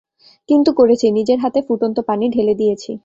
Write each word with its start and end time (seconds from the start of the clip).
কিন্তু 0.49 0.69
করেছি, 0.73 1.05
নিজের 1.11 1.37
হাতে 1.39 1.59
ফুটন্ত 1.67 1.97
পানি 2.01 2.25
ঢেলে 2.29 2.53
দিয়েছি। 2.55 2.91